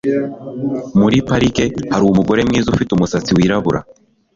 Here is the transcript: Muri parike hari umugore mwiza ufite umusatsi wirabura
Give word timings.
Muri 0.99 1.17
parike 1.27 1.65
hari 1.93 2.03
umugore 2.05 2.41
mwiza 2.47 2.67
ufite 2.73 2.91
umusatsi 2.93 3.29
wirabura 3.37 3.79